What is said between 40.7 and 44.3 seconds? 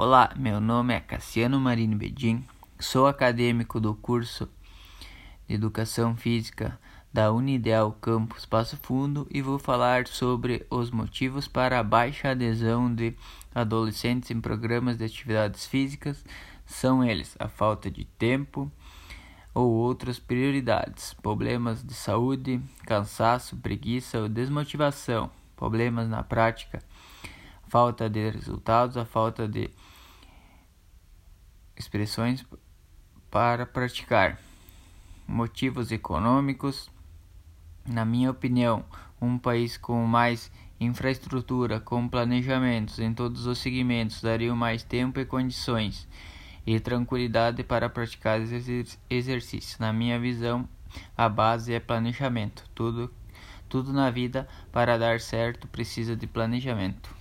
infraestrutura, com planejamentos em todos os segmentos,